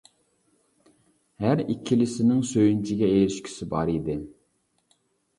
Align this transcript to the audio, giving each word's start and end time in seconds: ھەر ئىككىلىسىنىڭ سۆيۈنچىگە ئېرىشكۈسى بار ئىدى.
ھەر 1.43 1.59
ئىككىلىسىنىڭ 1.73 2.39
سۆيۈنچىگە 2.51 3.09
ئېرىشكۈسى 3.17 3.67
بار 3.75 3.93
ئىدى. 3.97 4.17